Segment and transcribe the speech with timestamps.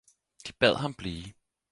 [0.47, 1.33] De bad ham blive.